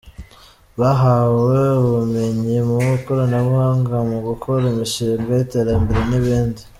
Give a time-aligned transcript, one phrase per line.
[0.79, 6.61] Bahawe ubumenyi mu ikoranabuhanga, mu gukora imishinga y’iterambere n’ibindi.